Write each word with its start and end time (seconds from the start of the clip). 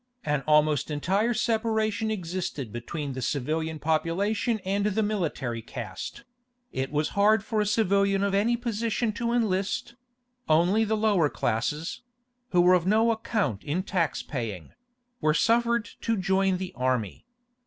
An 0.25 0.41
almost 0.47 0.89
entire 0.89 1.35
separation 1.35 2.09
existed 2.09 2.73
between 2.73 3.13
the 3.13 3.21
civil 3.21 3.61
population 3.77 4.57
and 4.65 4.83
the 4.87 5.03
military 5.03 5.61
caste; 5.61 6.23
it 6.71 6.91
was 6.91 7.09
hard 7.09 7.43
for 7.43 7.61
a 7.61 7.67
civilian 7.67 8.23
of 8.23 8.33
any 8.33 8.57
position 8.57 9.13
to 9.13 9.31
enlist; 9.31 9.93
only 10.49 10.83
the 10.83 10.97
lower 10.97 11.29
classes—who 11.29 12.61
were 12.61 12.73
of 12.73 12.87
no 12.87 13.11
account 13.11 13.63
in 13.63 13.83
tax 13.83 14.23
paying—were 14.23 15.35
suffered 15.35 15.85
to 16.01 16.17
join 16.17 16.57
the 16.57 16.73
army. 16.75 17.27